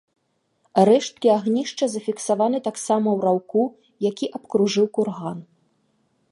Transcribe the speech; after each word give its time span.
Рэшткі 0.89 1.27
агнішча 1.39 1.85
зафіксаваны 1.91 2.63
таксама 2.69 3.07
ў 3.15 3.29
раўку, 3.29 3.63
які 4.09 4.25
абкружаў 4.41 4.85
курган. 4.99 5.37